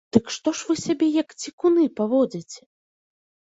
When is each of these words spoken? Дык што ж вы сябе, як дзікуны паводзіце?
Дык 0.15 0.29
што 0.35 0.53
ж 0.59 0.67
вы 0.69 0.75
сябе, 0.85 1.09
як 1.17 1.37
дзікуны 1.45 1.83
паводзіце? 2.01 2.61